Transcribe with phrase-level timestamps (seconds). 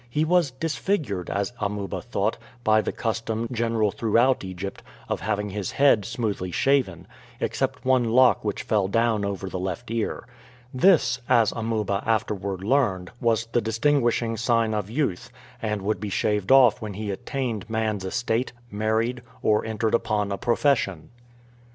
[0.09, 5.73] He was disfigured, as Amuba thought, by the custom, general throughout Egypt, of having his
[5.73, 7.05] head smoothly shaven,
[7.39, 10.25] except one lock which fell down over the left ear.
[10.73, 15.29] This, as Amuba afterward learned, was the distinguishing sign of youth,
[15.61, 20.37] and would be shaved off when he attained man's estate, married, or entered upon a
[20.39, 21.11] profession.